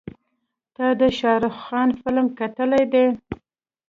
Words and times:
تا 0.75 0.87
د 0.99 1.01
شارخ 1.19 1.55
خان 1.65 1.89
فلم 2.01 2.25
کتلی 2.39 2.83
دی. 2.93 3.05